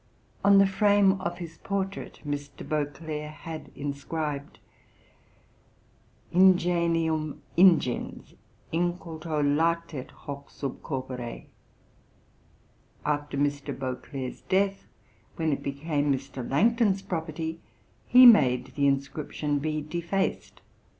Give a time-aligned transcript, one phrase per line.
[0.43, 2.67] On the frame of his portrait, Mr.
[2.67, 4.57] Beauclerk had inscribed,'
[6.31, 8.33] Ingenium ingens
[8.73, 11.45] Inculto latet hoc sub corpore.'
[13.05, 13.77] After Mr.
[13.77, 14.87] Beauclerk's death,
[15.35, 16.49] when it became Mr.
[16.49, 17.61] Langton's property,
[18.07, 20.61] he made the inscription be defaced.